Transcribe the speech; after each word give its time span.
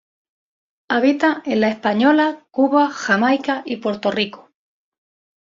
Habita 0.89 1.43
en 1.45 1.61
La 1.61 1.69
Española, 1.69 2.47
Cuba, 2.49 2.87
Jamaica 2.89 3.61
y 3.67 3.75
Puerto 3.77 4.09
Rico. 4.09 4.49